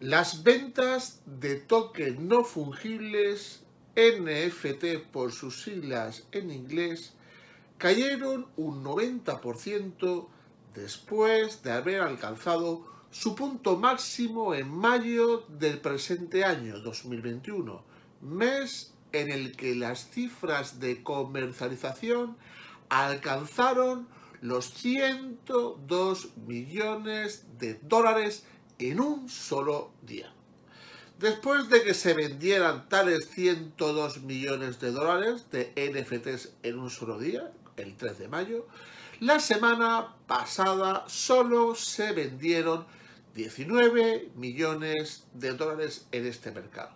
Las 0.00 0.44
ventas 0.44 1.22
de 1.26 1.56
tokens 1.56 2.20
no 2.20 2.44
fungibles, 2.44 3.64
NFT 3.96 5.10
por 5.10 5.32
sus 5.32 5.62
siglas 5.62 6.22
en 6.30 6.52
inglés, 6.52 7.14
cayeron 7.78 8.46
un 8.56 8.84
90% 8.84 10.28
después 10.72 11.64
de 11.64 11.72
haber 11.72 12.00
alcanzado 12.02 12.86
su 13.10 13.34
punto 13.34 13.76
máximo 13.76 14.54
en 14.54 14.70
mayo 14.70 15.44
del 15.48 15.80
presente 15.80 16.44
año 16.44 16.78
2021, 16.78 17.82
mes 18.20 18.94
en 19.10 19.32
el 19.32 19.56
que 19.56 19.74
las 19.74 20.08
cifras 20.10 20.78
de 20.78 21.02
comercialización 21.02 22.36
alcanzaron 22.88 24.06
los 24.42 24.70
102 24.74 26.36
millones 26.46 27.46
de 27.58 27.80
dólares 27.82 28.44
en 28.78 29.00
un 29.00 29.28
solo 29.28 29.92
día. 30.02 30.32
Después 31.18 31.68
de 31.68 31.82
que 31.82 31.94
se 31.94 32.14
vendieran 32.14 32.88
tales 32.88 33.28
102 33.30 34.22
millones 34.22 34.78
de 34.78 34.92
dólares 34.92 35.46
de 35.50 35.72
NFTs 35.76 36.52
en 36.62 36.78
un 36.78 36.90
solo 36.90 37.18
día, 37.18 37.50
el 37.76 37.96
3 37.96 38.18
de 38.18 38.28
mayo, 38.28 38.68
la 39.20 39.40
semana 39.40 40.14
pasada 40.28 41.04
solo 41.08 41.74
se 41.74 42.12
vendieron 42.12 42.86
19 43.34 44.30
millones 44.36 45.26
de 45.34 45.54
dólares 45.54 46.06
en 46.12 46.26
este 46.26 46.52
mercado. 46.52 46.92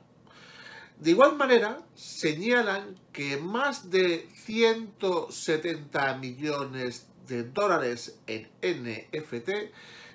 De 1.00 1.10
igual 1.10 1.36
manera, 1.36 1.78
señalan 1.96 2.96
que 3.12 3.38
más 3.38 3.90
de 3.90 4.28
170 4.44 6.14
millones 6.18 7.08
de 7.26 7.42
dólares 7.42 8.20
en 8.28 8.48
NFT 8.62 9.50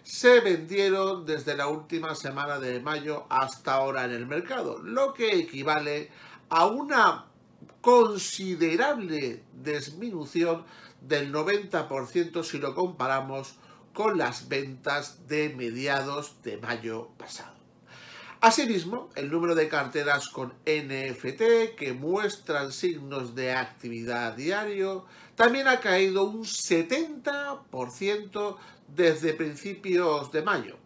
se 0.08 0.40
vendieron 0.40 1.26
desde 1.26 1.56
la 1.58 1.68
última 1.68 2.16
semana 2.16 2.60
de 2.60 2.80
mayo 2.80 3.26
hasta 3.30 3.74
ahora 3.74 4.06
en 4.06 4.12
el 4.12 4.26
mercado, 4.26 4.80
lo 4.80 5.14
que 5.14 5.38
equivale 5.38 6.10
a 6.48 6.66
una 6.66 7.26
considerable 7.82 9.44
disminución 9.54 10.64
del 11.02 11.34
90% 11.34 12.42
si 12.44 12.58
lo 12.58 12.74
comparamos 12.74 13.56
con 13.92 14.18
las 14.18 14.48
ventas 14.48 15.28
de 15.28 15.50
mediados 15.50 16.42
de 16.42 16.56
mayo 16.56 17.10
pasado. 17.18 17.58
Asimismo, 18.40 19.10
el 19.16 19.30
número 19.30 19.56
de 19.56 19.68
carteras 19.68 20.30
con 20.30 20.54
NFT 20.66 21.76
que 21.76 21.94
muestran 21.94 22.72
signos 22.72 23.36
de 23.36 23.52
actividad 23.52 24.38
diario 24.38 25.06
también 25.38 25.68
ha 25.68 25.80
caído 25.80 26.24
un 26.24 26.44
70% 26.44 28.58
desde 28.88 29.36
principios 29.36 30.32
de 30.32 30.42
mayo, 30.42 30.78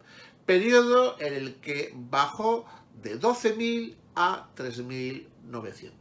periodo 0.44 1.18
en 1.18 1.32
el 1.32 1.54
que 1.54 1.90
bajó 1.94 2.66
de 3.02 3.18
12.000 3.18 3.96
a 4.14 4.50
3.900. 4.54 5.92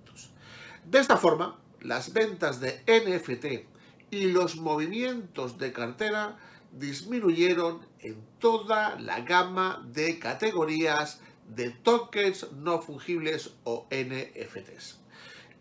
De 0.84 1.00
esta 1.00 1.16
forma, 1.16 1.62
las 1.80 2.12
ventas 2.12 2.60
de 2.60 2.84
NFT 2.88 3.70
y 4.12 4.34
los 4.34 4.58
movimientos 4.58 5.58
de 5.58 5.72
cartera 5.72 6.38
disminuyeron 6.74 7.88
en 8.00 8.22
toda 8.40 9.00
la 9.00 9.22
gama 9.22 9.82
de 9.94 10.20
categorías 10.20 11.22
de 11.48 11.70
tokens 11.70 12.52
no 12.52 12.82
fungibles 12.82 13.52
o 13.64 13.88
NFTs. 13.90 15.01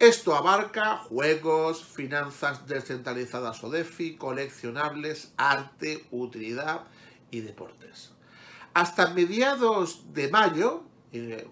Esto 0.00 0.34
abarca 0.34 0.96
juegos, 0.96 1.84
finanzas 1.84 2.66
descentralizadas 2.66 3.62
o 3.62 3.68
DeFi, 3.68 4.16
coleccionables, 4.16 5.34
arte, 5.36 6.06
utilidad 6.10 6.84
y 7.30 7.40
deportes. 7.40 8.10
Hasta 8.72 9.12
mediados 9.12 10.14
de 10.14 10.28
mayo, 10.28 10.84
eh, 11.12 11.46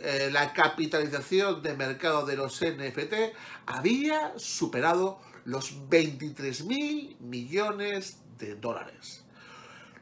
eh, 0.00 0.30
la 0.32 0.52
capitalización 0.52 1.62
de 1.62 1.76
mercado 1.76 2.26
de 2.26 2.36
los 2.36 2.60
NFT 2.60 3.32
había 3.66 4.36
superado 4.38 5.20
los 5.44 5.88
23 5.88 6.64
mil 6.64 7.16
millones 7.20 8.18
de 8.38 8.56
dólares. 8.56 9.22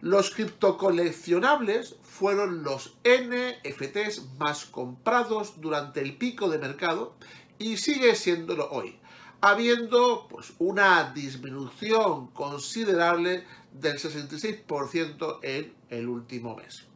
Los 0.01 0.31
criptocoleccionables 0.31 1.97
fueron 2.03 2.63
los 2.63 2.97
NFTs 3.05 4.39
más 4.39 4.65
comprados 4.65 5.61
durante 5.61 6.01
el 6.01 6.17
pico 6.17 6.49
de 6.49 6.57
mercado 6.57 7.17
y 7.61 7.77
sigue 7.77 8.17
siéndolo 8.17 8.69
hoy, 8.71 8.99
habiendo 9.43 10.27
pues, 10.29 10.55
una 10.59 11.13
disminución 11.13 12.29
considerable 12.29 13.45
del 13.71 13.99
66% 13.99 15.39
en 15.43 15.75
el 15.91 16.09
último 16.09 16.57
mes. 16.57 16.87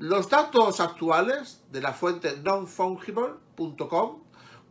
Los 0.00 0.28
datos 0.28 0.80
actuales 0.80 1.62
de 1.70 1.80
la 1.80 1.92
fuente 1.92 2.36
nonfungible.com 2.42 4.22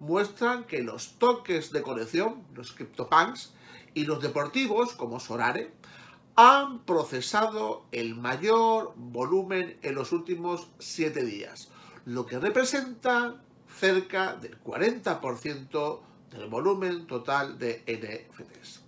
muestran 0.01 0.65
que 0.65 0.83
los 0.83 1.13
toques 1.17 1.71
de 1.71 1.81
colección, 1.81 2.43
los 2.53 2.73
CryptoPunks, 2.73 3.53
y 3.93 4.03
los 4.03 4.21
deportivos, 4.21 4.93
como 4.93 5.21
Sorare, 5.21 5.73
han 6.35 6.79
procesado 6.79 7.85
el 7.93 8.15
mayor 8.15 8.93
volumen 8.97 9.77
en 9.81 9.95
los 9.95 10.11
últimos 10.11 10.67
7 10.79 11.23
días, 11.23 11.69
lo 12.05 12.25
que 12.25 12.39
representa 12.39 13.41
cerca 13.79 14.35
del 14.35 14.61
40% 14.63 15.99
del 16.31 16.47
volumen 16.47 17.07
total 17.07 17.57
de 17.57 17.83
NFTs. 17.87 18.81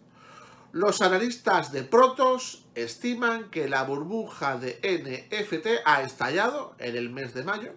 Los 0.71 1.01
analistas 1.01 1.71
de 1.71 1.83
Protos 1.83 2.65
estiman 2.73 3.51
que 3.51 3.69
la 3.69 3.83
burbuja 3.83 4.57
de 4.57 4.79
NFT 4.81 5.85
ha 5.85 6.01
estallado 6.01 6.73
en 6.79 6.95
el 6.95 7.09
mes 7.09 7.33
de 7.33 7.43
mayo 7.43 7.73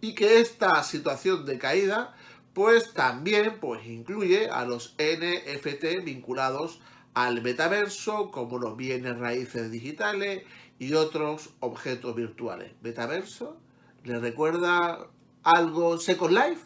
y 0.00 0.14
que 0.14 0.40
esta 0.40 0.82
situación 0.82 1.46
de 1.46 1.58
caída 1.58 2.14
pues 2.54 2.94
también 2.94 3.60
pues, 3.60 3.86
incluye 3.86 4.48
a 4.48 4.64
los 4.64 4.96
NFT 4.98 6.04
vinculados 6.04 6.80
al 7.12 7.42
metaverso 7.42 8.30
como 8.30 8.58
los 8.58 8.76
bienes 8.76 9.18
raíces 9.18 9.70
digitales 9.70 10.42
y 10.78 10.94
otros 10.94 11.50
objetos 11.60 12.14
virtuales. 12.14 12.72
¿Metaverso? 12.80 13.58
¿Le 14.04 14.18
recuerda 14.18 15.06
algo 15.46 15.98
Second 15.98 16.32
Life? 16.32 16.62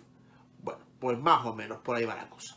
Bueno, 0.62 0.80
pues 0.98 1.18
más 1.18 1.44
o 1.44 1.54
menos 1.54 1.78
por 1.82 1.96
ahí 1.96 2.04
va 2.04 2.14
la 2.14 2.28
cosa. 2.30 2.56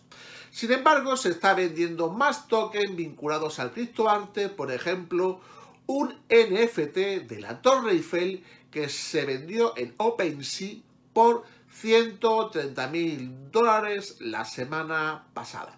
Sin 0.50 0.72
embargo, 0.72 1.17
se 1.17 1.29
está 1.29 1.53
vendiendo 1.53 2.09
más 2.09 2.47
tokens 2.47 2.95
vinculados 2.95 3.59
al 3.59 3.72
criptoarte, 3.72 4.50
por 4.50 4.72
ejemplo, 4.72 5.41
un 5.85 6.09
NFT 6.29 7.28
de 7.28 7.38
la 7.41 7.62
Torre 7.62 7.91
Eiffel 7.91 8.44
que 8.72 8.88
se 8.88 9.25
vendió 9.25 9.73
en 9.75 9.94
OpenSea 9.97 10.77
por 11.12 11.44
130 11.69 12.88
mil 12.88 13.51
dólares 13.51 14.18
la 14.19 14.45
semana 14.45 15.27
pasada. 15.33 15.77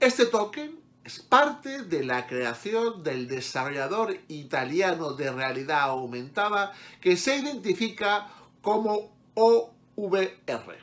Este 0.00 0.26
token 0.26 0.78
es 1.04 1.20
parte 1.20 1.84
de 1.84 2.04
la 2.04 2.26
creación 2.26 3.02
del 3.02 3.28
desarrollador 3.28 4.18
italiano 4.28 5.12
de 5.12 5.30
realidad 5.30 5.82
aumentada 5.82 6.72
que 7.00 7.16
se 7.16 7.36
identifica 7.36 8.28
como 8.60 9.13
OVR. 9.34 10.78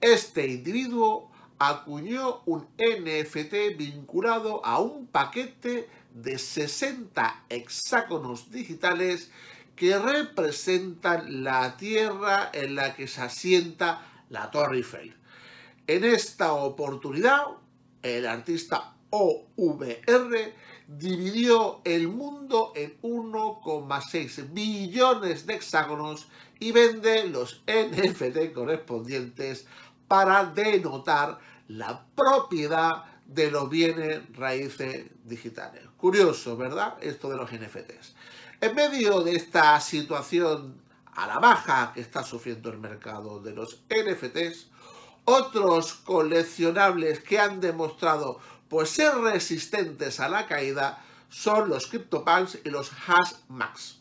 Este 0.00 0.46
individuo 0.46 1.30
acuñó 1.58 2.42
un 2.46 2.68
NFT 2.78 3.76
vinculado 3.76 4.64
a 4.64 4.78
un 4.80 5.06
paquete 5.06 5.88
de 6.14 6.38
60 6.38 7.44
hexágonos 7.48 8.50
digitales 8.50 9.30
que 9.74 9.98
representan 9.98 11.44
la 11.44 11.76
tierra 11.76 12.50
en 12.52 12.74
la 12.74 12.94
que 12.94 13.08
se 13.08 13.20
asienta 13.20 14.06
la 14.30 14.50
Torre 14.50 14.78
Eiffel. 14.78 15.14
En 15.86 16.04
esta 16.04 16.52
oportunidad, 16.52 17.44
el 18.02 18.26
artista 18.26 18.94
OVR 19.10 20.54
dividió 20.86 21.80
el 21.84 22.08
mundo 22.08 22.72
en 22.76 23.00
1,6 23.02 24.52
billones 24.52 25.46
de 25.46 25.54
hexágonos 25.54 26.28
y 26.58 26.72
vende 26.72 27.24
los 27.28 27.62
NFT 27.66 28.52
correspondientes 28.52 29.66
para 30.08 30.44
denotar 30.44 31.38
la 31.68 32.06
propiedad 32.14 33.04
de 33.26 33.50
los 33.50 33.68
bienes 33.68 34.20
raíces 34.36 35.06
digitales. 35.24 35.82
Curioso, 35.96 36.56
¿verdad? 36.56 36.96
Esto 37.00 37.28
de 37.30 37.36
los 37.36 37.50
NFTs. 37.50 38.14
En 38.60 38.74
medio 38.74 39.20
de 39.22 39.34
esta 39.34 39.80
situación 39.80 40.80
a 41.14 41.26
la 41.26 41.38
baja 41.38 41.92
que 41.94 42.00
está 42.00 42.22
sufriendo 42.22 42.70
el 42.70 42.78
mercado 42.78 43.40
de 43.40 43.52
los 43.52 43.82
NFTs, 43.88 44.68
otros 45.24 45.94
coleccionables 45.94 47.20
que 47.20 47.40
han 47.40 47.60
demostrado 47.60 48.38
pues, 48.68 48.90
ser 48.90 49.16
resistentes 49.16 50.20
a 50.20 50.28
la 50.28 50.46
caída 50.46 51.02
son 51.28 51.68
los 51.68 51.86
CryptoPunks 51.86 52.60
y 52.64 52.70
los 52.70 52.90
Hashmax. 52.90 53.98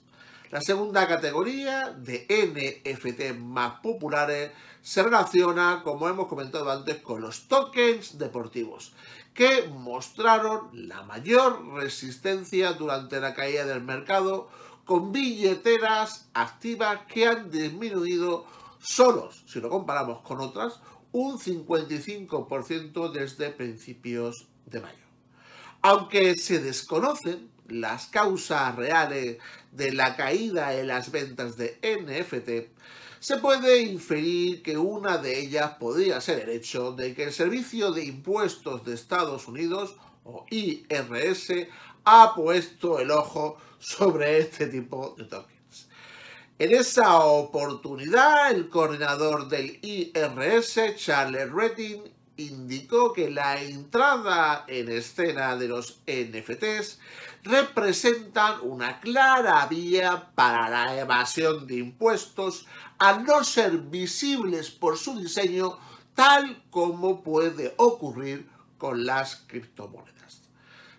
La 0.52 0.62
segunda 0.62 1.08
categoría 1.08 1.90
de 1.92 2.26
NFT 2.30 3.38
más 3.38 3.80
populares 3.82 4.52
se 4.82 5.04
relaciona, 5.04 5.82
como 5.84 6.08
hemos 6.08 6.28
comentado 6.28 6.72
antes, 6.72 6.98
con 6.98 7.22
los 7.22 7.48
tokens 7.48 8.18
deportivos, 8.18 8.94
que 9.34 9.68
mostraron 9.68 10.70
la 10.88 11.04
mayor 11.04 11.74
resistencia 11.74 12.74
durante 12.74 13.20
la 13.20 13.34
caída 13.34 13.66
del 13.66 13.82
mercado, 13.82 14.50
con 14.86 15.12
billeteras 15.12 16.30
activas 16.34 17.02
que 17.08 17.28
han 17.28 17.50
disminuido 17.50 18.46
solos, 18.80 19.44
si 19.48 19.60
lo 19.60 19.70
comparamos 19.70 20.22
con 20.22 20.40
otras, 20.40 20.80
un 21.12 21.40
55% 21.40 23.12
desde 23.12 23.50
principios 23.50 24.48
de 24.66 24.82
mayo. 24.82 25.06
Aunque 25.82 26.36
se 26.36 26.60
desconocen 26.60 27.50
las 27.68 28.08
causas 28.08 28.76
reales 28.76 29.38
de 29.72 29.92
la 29.94 30.16
caída 30.16 30.76
en 30.76 30.88
las 30.88 31.12
ventas 31.12 31.58
de 31.58 31.80
NFT, 31.82 32.76
se 33.20 33.38
puede 33.38 33.82
inferir 33.82 34.62
que 34.62 34.78
una 34.78 35.18
de 35.18 35.40
ellas 35.40 35.72
podría 35.80 36.22
ser 36.22 36.42
el 36.42 36.50
hecho 36.50 36.92
de 36.92 37.16
que 37.16 37.24
el 37.24 37.34
Servicio 37.34 37.92
de 37.92 38.06
Impuestos 38.06 38.86
de 38.86 38.94
Estados 38.94 39.48
Unidos, 39.48 39.96
o 40.24 40.46
IRS, 40.50 41.68
ha 42.04 42.34
puesto 42.36 43.00
el 43.00 43.10
ojo 43.12 43.58
sobre 43.80 44.38
este 44.38 44.68
tipo 44.68 45.16
de 45.18 45.26
tokens. 45.26 45.88
En 46.58 46.74
esa 46.74 47.20
oportunidad, 47.20 48.52
el 48.52 48.70
coordinador 48.70 49.50
del 49.50 49.80
IRS, 49.82 50.96
Charles 50.96 51.52
Redding, 51.52 52.04
indicó 52.38 53.14
que 53.14 53.30
la 53.30 53.62
entrada 53.62 54.66
en 54.68 54.90
escena 54.90 55.56
de 55.56 55.68
los 55.68 56.02
NFTs 56.08 57.00
representan 57.44 58.60
una 58.64 59.00
clara 59.00 59.66
vía 59.68 60.32
para 60.36 60.70
la 60.70 61.00
evasión 61.00 61.68
de 61.68 61.78
impuestos 61.78 62.66
al 62.98 63.24
no 63.24 63.44
ser 63.44 63.78
visibles 63.78 64.72
por 64.72 64.98
su 64.98 65.20
diseño 65.20 65.78
tal 66.14 66.64
como 66.70 67.22
puede 67.22 67.74
ocurrir 67.78 68.50
con 68.78 69.06
las 69.06 69.36
criptomonedas. 69.48 70.42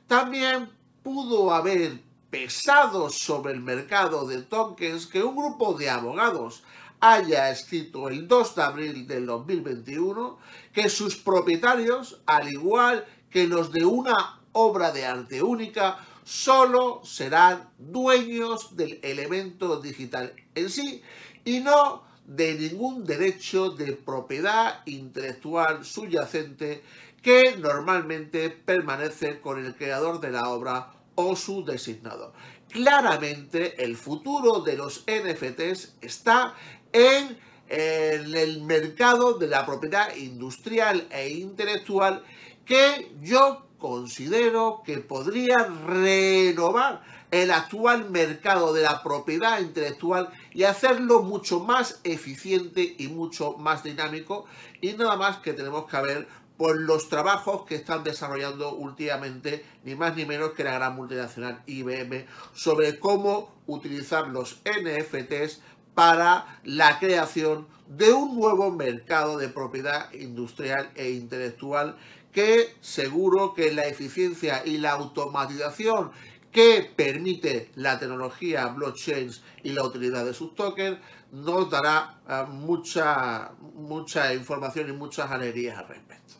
También 0.06 0.70
pudo 1.02 1.52
haber 1.52 2.00
pesado 2.30 3.10
sobre 3.10 3.52
el 3.54 3.60
mercado 3.60 4.26
de 4.26 4.42
tokens 4.42 5.06
que 5.06 5.22
un 5.22 5.36
grupo 5.36 5.74
de 5.74 5.88
abogados 5.90 6.62
haya 7.00 7.50
escrito 7.50 8.08
el 8.08 8.26
2 8.26 8.54
de 8.54 8.62
abril 8.62 9.06
del 9.06 9.26
2021 9.26 10.38
que 10.72 10.88
sus 10.88 11.16
propietarios, 11.16 12.20
al 12.26 12.52
igual 12.52 13.04
que 13.31 13.46
los 13.46 13.72
de 13.72 13.84
una 13.84 14.40
obra 14.52 14.93
de 14.93 15.04
arte 15.04 15.43
única, 15.43 15.98
solo 16.25 17.02
serán 17.04 17.70
dueños 17.78 18.76
del 18.76 18.98
elemento 19.02 19.81
digital 19.81 20.32
en 20.54 20.70
sí 20.70 21.02
y 21.44 21.60
no 21.60 22.02
de 22.26 22.54
ningún 22.54 23.04
derecho 23.04 23.70
de 23.70 23.92
propiedad 23.92 24.81
intelectual 24.87 25.84
subyacente 25.84 26.82
que 27.22 27.56
normalmente 27.56 28.50
permanece 28.50 29.40
con 29.40 29.64
el 29.64 29.76
creador 29.76 30.20
de 30.20 30.31
la 30.31 30.49
obra 30.49 30.92
o 31.14 31.37
su 31.37 31.64
designado. 31.64 32.32
Claramente 32.69 33.82
el 33.84 33.96
futuro 33.96 34.60
de 34.60 34.76
los 34.76 35.04
NFTs 35.06 35.96
está 36.00 36.54
en, 36.92 37.38
el 37.68 38.62
mercado 38.62 39.38
de 39.38 39.48
la 39.48 39.66
propiedad 39.66 40.14
industrial 40.14 41.08
e 41.10 41.30
intelectual 41.30 42.22
que 42.64 43.12
yo 43.20 43.66
considero 43.78 44.82
que 44.84 44.98
podría 44.98 45.56
renovar 45.86 47.02
el 47.30 47.50
actual 47.50 48.08
mercado 48.10 48.72
de 48.72 48.82
la 48.82 49.02
propiedad 49.02 49.60
intelectual 49.60 50.30
y 50.52 50.62
hacerlo 50.62 51.22
mucho 51.22 51.60
más 51.60 52.00
eficiente 52.04 52.94
y 52.98 53.08
mucho 53.08 53.54
más 53.54 53.82
dinámico. 53.82 54.46
Y 54.80 54.92
nada 54.92 55.16
más 55.16 55.38
que 55.38 55.52
tenemos 55.52 55.86
que 55.86 56.00
ver 56.00 56.28
por 56.56 56.80
los 56.80 57.08
trabajos 57.08 57.66
que 57.66 57.74
están 57.74 58.02
desarrollando 58.02 58.74
últimamente, 58.74 59.64
ni 59.84 59.94
más 59.94 60.16
ni 60.16 60.24
menos 60.24 60.52
que 60.52 60.64
la 60.64 60.74
gran 60.74 60.96
multinacional 60.96 61.62
IBM, 61.66 62.26
sobre 62.54 62.98
cómo 62.98 63.54
utilizar 63.66 64.28
los 64.28 64.62
NFTs 64.64 65.60
para 65.96 66.60
la 66.62 66.98
creación 66.98 67.66
de 67.88 68.12
un 68.12 68.38
nuevo 68.38 68.70
mercado 68.70 69.38
de 69.38 69.48
propiedad 69.48 70.12
industrial 70.12 70.90
e 70.94 71.10
intelectual 71.10 71.96
que 72.32 72.76
seguro 72.82 73.54
que 73.54 73.72
la 73.72 73.87
eficiencia 73.87 74.62
y 74.66 74.76
la 74.76 74.93
automatización 74.93 76.10
que 76.52 76.93
permite 76.94 77.70
la 77.76 77.98
tecnología 77.98 78.66
blockchain 78.66 79.31
y 79.62 79.72
la 79.72 79.84
utilidad 79.84 80.26
de 80.26 80.34
sus 80.34 80.54
tokens 80.54 80.98
nos 81.32 81.70
dará 81.70 82.20
eh, 82.28 82.44
mucha, 82.50 83.52
mucha 83.75 84.34
información 84.34 84.90
y 84.90 84.92
muchas 84.92 85.31
alegrías 85.31 85.78
al 85.78 85.88
respecto. 85.88 86.34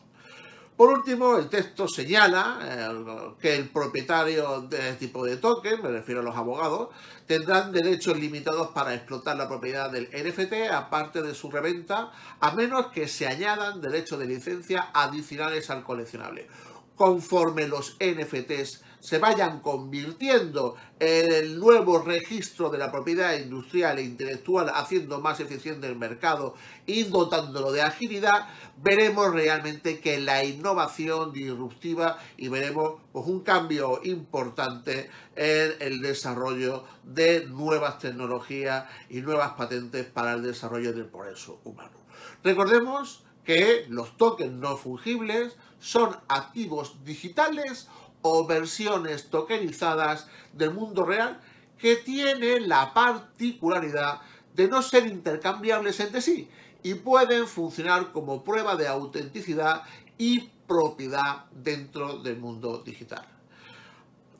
Por 0.77 0.89
último, 0.89 1.37
el 1.37 1.49
texto 1.49 1.87
señala 1.87 2.59
eh, 2.61 3.35
que 3.41 3.55
el 3.55 3.69
propietario 3.69 4.61
de 4.61 4.89
este 4.89 5.07
tipo 5.07 5.25
de 5.25 5.37
token, 5.37 5.81
me 5.81 5.89
refiero 5.89 6.21
a 6.21 6.23
los 6.23 6.35
abogados, 6.35 6.89
tendrán 7.25 7.71
derechos 7.71 8.15
limitados 8.15 8.67
para 8.67 8.93
explotar 8.93 9.35
la 9.37 9.47
propiedad 9.47 9.89
del 9.89 10.07
NFT 10.09 10.71
aparte 10.71 11.23
de 11.23 11.33
su 11.33 11.49
reventa, 11.49 12.11
a 12.39 12.51
menos 12.51 12.91
que 12.91 13.07
se 13.07 13.25
añadan 13.25 13.81
derechos 13.81 14.19
de 14.19 14.27
licencia 14.27 14.91
adicionales 14.93 15.71
al 15.71 15.83
coleccionable. 15.83 16.47
Conforme 16.95 17.67
los 17.67 17.97
NFTs 17.99 18.83
se 19.07 19.19
vayan 19.19 19.61
convirtiendo 19.61 20.75
en 20.99 21.31
el 21.31 21.57
nuevo 21.57 21.99
registro 21.99 22.69
de 22.69 22.77
la 22.77 22.91
propiedad 22.91 23.37
industrial 23.37 23.99
e 23.99 24.01
intelectual, 24.01 24.69
haciendo 24.75 25.21
más 25.21 25.39
eficiente 25.39 25.87
el 25.87 25.95
mercado 25.95 26.55
y 26.85 27.03
dotándolo 27.03 27.71
de 27.71 27.83
agilidad, 27.83 28.49
veremos 28.75 29.33
realmente 29.33 30.01
que 30.01 30.19
la 30.19 30.43
innovación 30.43 31.31
disruptiva 31.31 32.19
y 32.35 32.49
veremos 32.49 32.99
pues, 33.13 33.25
un 33.27 33.39
cambio 33.43 34.01
importante 34.03 35.09
en 35.37 35.75
el 35.79 36.01
desarrollo 36.01 36.83
de 37.05 37.45
nuevas 37.45 37.99
tecnologías 37.99 38.89
y 39.09 39.21
nuevas 39.21 39.53
patentes 39.53 40.05
para 40.05 40.33
el 40.33 40.43
desarrollo 40.43 40.91
del 40.91 41.05
progreso 41.05 41.61
humano. 41.63 41.95
Recordemos 42.43 43.23
que 43.45 43.85
los 43.87 44.17
tokens 44.17 44.51
no 44.51 44.75
fungibles 44.75 45.55
son 45.79 46.17
activos 46.27 47.05
digitales 47.05 47.87
o 48.21 48.45
versiones 48.45 49.29
tokenizadas 49.29 50.27
del 50.53 50.73
mundo 50.73 51.05
real 51.05 51.39
que 51.77 51.95
tienen 51.95 52.67
la 52.67 52.93
particularidad 52.93 54.21
de 54.55 54.67
no 54.67 54.81
ser 54.81 55.05
intercambiables 55.05 55.99
entre 55.99 56.21
sí 56.21 56.49
y 56.83 56.95
pueden 56.95 57.47
funcionar 57.47 58.11
como 58.11 58.43
prueba 58.43 58.75
de 58.75 58.87
autenticidad 58.87 59.83
y 60.17 60.49
propiedad 60.67 61.45
dentro 61.51 62.17
del 62.19 62.37
mundo 62.37 62.79
digital. 62.79 63.25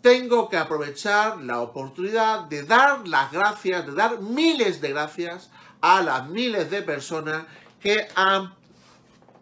Tengo 0.01 0.49
que 0.49 0.57
aprovechar 0.57 1.39
la 1.41 1.61
oportunidad 1.61 2.43
de 2.43 2.63
dar 2.63 3.07
las 3.07 3.31
gracias, 3.31 3.85
de 3.85 3.93
dar 3.93 4.19
miles 4.21 4.81
de 4.81 4.89
gracias 4.89 5.49
a 5.81 6.01
las 6.01 6.27
miles 6.29 6.69
de 6.69 6.81
personas 6.81 7.45
que 7.81 8.07
han 8.15 8.53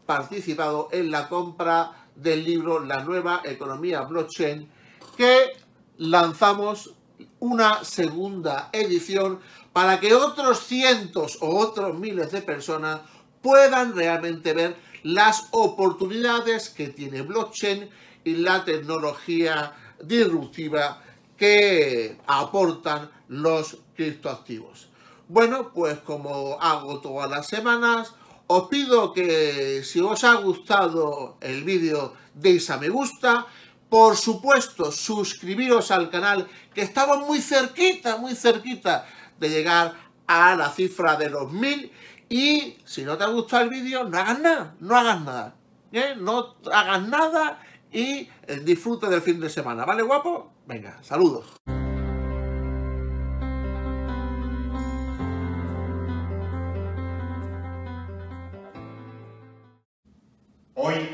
participado 0.06 0.89
en 0.92 1.12
la 1.12 1.27
compra 1.30 2.05
del 2.16 2.44
libro 2.44 2.80
La 2.80 3.04
nueva 3.04 3.42
economía 3.44 4.02
blockchain 4.02 4.70
que 5.18 5.52
lanzamos 5.98 6.96
una 7.40 7.84
segunda 7.84 8.70
edición 8.72 9.40
para 9.74 10.00
que 10.00 10.14
otros 10.14 10.60
cientos 10.60 11.38
o 11.42 11.58
otros 11.58 11.98
miles 12.00 12.32
de 12.32 12.42
personas 12.42 13.02
puedan 13.42 13.96
realmente 13.96 14.54
ver 14.54 14.76
las 15.04 15.50
oportunidades 15.52 16.70
que 16.70 16.88
tiene 16.88 17.22
blockchain 17.22 17.90
y 18.24 18.38
la 18.38 18.66
tecnología 18.66 19.74
disruptiva 20.02 21.02
que 21.38 22.18
aportan 22.26 23.12
los 23.28 23.78
criptoactivos. 23.96 24.90
Bueno, 25.28 25.72
pues 25.74 26.00
como 26.00 26.58
hago 26.60 27.00
todas 27.02 27.30
las 27.30 27.48
semanas, 27.48 28.14
os 28.48 28.68
pido 28.68 29.14
que 29.14 29.84
si 29.84 30.00
os 30.00 30.24
ha 30.24 30.36
gustado 30.36 31.38
el 31.42 31.64
vídeo 31.64 32.14
deis 32.34 32.70
a 32.70 32.78
me 32.78 32.90
gusta. 32.90 33.48
Por 33.90 34.18
supuesto, 34.18 34.92
suscribiros 34.92 35.92
al 35.92 36.10
canal, 36.10 36.48
que 36.74 36.82
estamos 36.82 37.25
muy 37.25 37.40
cerquita, 37.40 38.18
muy 38.18 38.36
cerquita 38.36 39.06
de 39.40 39.50
llegar 39.50 39.94
a 40.28 40.56
la 40.56 40.70
cifra 40.70 41.16
de 41.16 41.30
los 41.30 41.52
mil 41.52 41.92
y 42.28 42.78
si 42.84 43.04
no 43.04 43.18
te 43.18 43.24
ha 43.24 43.28
gustado 43.28 43.64
el 43.64 43.70
vídeo, 43.70 44.04
no 44.04 44.18
hagas 44.18 44.40
nada, 44.40 44.75
no 44.80 44.98
hagas 44.98 45.22
nada. 45.22 45.56
¿eh? 45.92 46.16
No 46.18 46.56
hagas 46.72 47.08
nada 47.08 47.60
y 47.92 48.28
eh, 48.48 48.62
disfrute 48.64 49.08
del 49.08 49.22
fin 49.22 49.40
de 49.40 49.50
semana. 49.50 49.86
¿Vale, 49.86 50.02
guapo? 50.02 50.52
Venga, 50.66 51.02
saludos. 51.04 51.46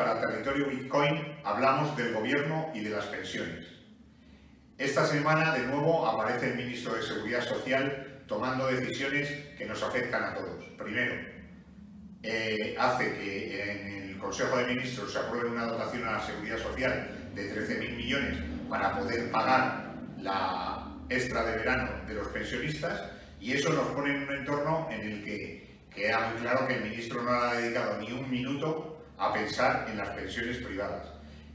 Para 0.01 0.19
Territorio 0.19 0.67
Bitcoin, 0.67 1.21
hablamos 1.43 1.95
del 1.95 2.13
gobierno 2.13 2.71
y 2.73 2.79
de 2.79 2.89
las 2.89 3.05
pensiones. 3.05 3.67
Esta 4.79 5.05
semana, 5.05 5.53
de 5.53 5.67
nuevo, 5.67 6.07
aparece 6.07 6.49
el 6.49 6.57
ministro 6.57 6.95
de 6.95 7.03
Seguridad 7.03 7.43
Social 7.43 8.23
tomando 8.25 8.65
decisiones 8.65 9.29
que 9.55 9.65
nos 9.65 9.83
afectan 9.83 10.23
a 10.23 10.33
todos. 10.33 10.65
Primero, 10.75 11.13
eh, 12.23 12.75
hace 12.79 13.13
que 13.13 13.71
en 13.71 14.09
el 14.09 14.17
Consejo 14.17 14.57
de 14.57 14.73
Ministros 14.73 15.13
se 15.13 15.19
apruebe 15.19 15.49
una 15.49 15.65
dotación 15.65 16.07
a 16.07 16.13
la 16.13 16.25
Seguridad 16.25 16.57
Social 16.57 17.29
de 17.35 17.53
13.000 17.53 17.95
millones 17.95 18.37
para 18.69 18.97
poder 18.97 19.29
pagar 19.29 19.93
la 20.19 20.97
extra 21.09 21.45
de 21.45 21.57
verano 21.57 21.91
de 22.07 22.15
los 22.15 22.27
pensionistas 22.29 23.03
y 23.39 23.53
eso 23.53 23.71
nos 23.71 23.87
pone 23.89 24.15
en 24.15 24.23
un 24.23 24.33
entorno 24.33 24.87
en 24.89 25.01
el 25.01 25.23
que 25.23 25.77
queda 25.93 26.31
muy 26.31 26.41
claro 26.41 26.67
que 26.67 26.75
el 26.75 26.83
ministro 26.85 27.21
no 27.21 27.31
ha 27.31 27.53
dedicado 27.53 27.99
ni 27.99 28.11
un 28.11 28.31
minuto 28.31 28.90
a 29.21 29.31
pensar 29.31 29.85
en 29.87 29.97
las 29.97 30.09
pensiones 30.09 30.57
privadas. 30.57 31.07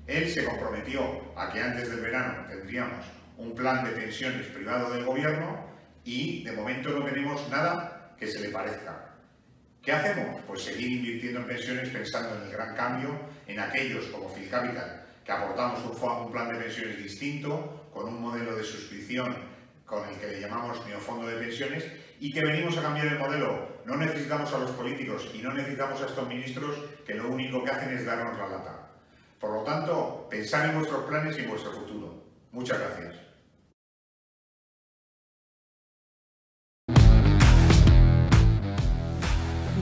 Él 0.06 0.30
se 0.30 0.44
comprometió 0.44 1.32
a 1.36 1.52
que 1.52 1.60
antes 1.60 1.90
del 1.90 2.00
verano 2.00 2.46
tendríamos 2.48 3.04
un 3.36 3.56
plan 3.56 3.84
de 3.84 3.90
pensiones 3.90 4.46
privado 4.46 4.92
del 4.92 5.04
gobierno 5.04 5.66
y 6.04 6.44
de 6.44 6.52
momento 6.52 6.90
no 6.90 7.04
tenemos 7.04 7.48
nada 7.50 8.14
que 8.16 8.28
se 8.28 8.38
le 8.38 8.50
parezca. 8.50 9.16
¿Qué 9.82 9.90
hacemos? 9.90 10.40
Pues 10.46 10.62
seguir 10.62 10.92
invirtiendo 10.92 11.40
en 11.40 11.46
pensiones 11.46 11.88
pensando 11.88 12.36
en 12.36 12.42
el 12.42 12.52
gran 12.52 12.76
cambio, 12.76 13.18
en 13.48 13.58
aquellos 13.58 14.06
como 14.06 14.32
Capital 14.32 15.02
que 15.24 15.32
aportamos 15.32 15.80
un, 15.84 16.30
plan 16.30 16.52
de 16.52 16.62
pensiones 16.62 16.98
distinto, 16.98 17.88
con 17.92 18.06
un 18.06 18.22
modelo 18.22 18.54
de 18.54 18.62
suscripción 18.62 19.36
con 19.84 20.08
el 20.08 20.14
que 20.20 20.28
le 20.28 20.40
llamamos 20.40 20.86
neofondo 20.86 21.26
de 21.26 21.36
pensiones 21.36 21.84
y 22.20 22.32
que 22.32 22.44
venimos 22.44 22.78
a 22.78 22.82
cambiar 22.82 23.08
el 23.08 23.18
modelo. 23.18 23.75
No 23.86 23.96
necesitamos 23.96 24.52
a 24.52 24.58
los 24.58 24.72
políticos 24.72 25.30
y 25.32 25.38
no 25.38 25.52
necesitamos 25.54 26.02
a 26.02 26.06
estos 26.06 26.28
ministros 26.28 26.76
que 27.06 27.14
lo 27.14 27.28
único 27.28 27.62
que 27.62 27.70
hacen 27.70 27.96
es 27.96 28.04
darnos 28.04 28.36
la 28.36 28.48
lata. 28.48 28.88
Por 29.38 29.52
lo 29.52 29.62
tanto, 29.62 30.26
pensar 30.28 30.68
en 30.68 30.74
vuestros 30.74 31.04
planes 31.04 31.38
y 31.38 31.42
en 31.42 31.50
vuestro 31.50 31.70
futuro. 31.70 32.24
Muchas 32.50 32.80
gracias. 32.80 33.14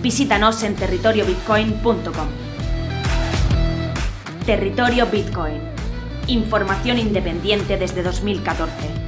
Visítanos 0.02 0.62
en 0.64 0.76
territoriobitcoin.com. 0.76 2.28
Territorio 4.44 5.06
Bitcoin. 5.06 5.62
Información 6.26 6.98
independiente 6.98 7.78
desde 7.78 8.02
2014. 8.02 9.03